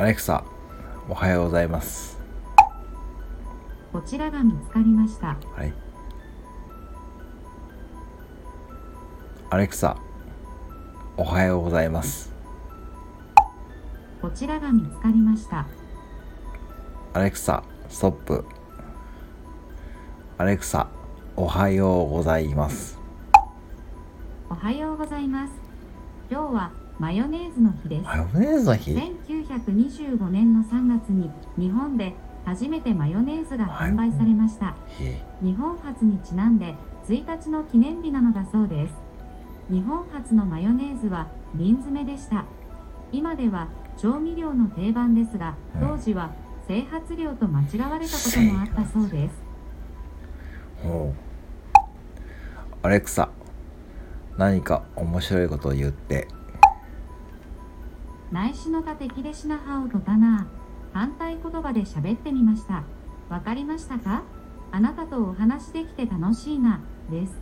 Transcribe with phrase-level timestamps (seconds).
[0.00, 0.44] アレクサ、
[1.08, 2.20] おはようございます。
[3.92, 5.36] こちらが見つかりました。
[5.56, 5.74] はい。
[9.50, 9.96] アレクサ、
[11.16, 12.32] おはようございます。
[14.22, 15.66] こちらが見つかりました。
[17.12, 18.44] アレクサ、ストップ。
[20.38, 20.86] アレクサ、
[21.34, 23.00] おはようございます。
[24.48, 25.52] おはようございます。
[26.30, 28.04] 今日はマヨネーズの日です。
[28.04, 28.94] マヨネーズの日？
[29.48, 34.76] 1925年の3月に日本で初めてマヨネーズが販売されました。
[35.00, 36.74] へ日本初にちなんで
[37.08, 38.94] 1日の記念日なのだそうです。
[39.70, 42.44] 日本初のマヨネーズは瓶詰めでした。
[43.10, 46.30] 今では調味料の定番ですが、うん当時は
[46.66, 49.34] 整髪料と間違われたこともあったそうです。
[50.82, 51.28] ほう。
[52.82, 53.30] アレクサ、
[54.36, 56.28] 何か面白いことを言って。
[58.30, 60.46] 内視の他敵でしなはをとたな
[60.92, 62.84] 反対言葉で喋ってみました。
[63.28, 64.22] わかりましたか？
[64.70, 67.40] あなたとお話できて楽しいな、です。